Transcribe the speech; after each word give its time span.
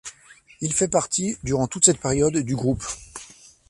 Il 0.61 0.73
fait 0.73 0.87
partie, 0.87 1.37
durant 1.43 1.67
toute 1.67 1.85
cette 1.85 1.99
période, 2.01 2.35
du 2.37 2.55
groupe. 2.55 2.83